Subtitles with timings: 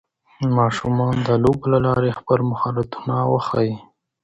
[0.57, 3.75] ماشومان د لوبو له لارې خپل مهارتونه وښيي